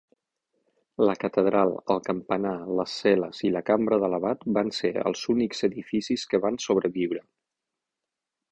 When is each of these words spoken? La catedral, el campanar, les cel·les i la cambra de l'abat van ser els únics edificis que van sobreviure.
La 1.09 1.13
catedral, 1.23 1.73
el 1.95 2.01
campanar, 2.07 2.53
les 2.79 2.95
cel·les 3.03 3.43
i 3.49 3.53
la 3.57 3.63
cambra 3.69 4.01
de 4.05 4.11
l'abat 4.15 4.47
van 4.59 4.73
ser 4.81 4.93
els 5.11 5.23
únics 5.37 5.63
edificis 5.71 6.27
que 6.33 6.43
van 6.47 6.61
sobreviure. 6.67 7.23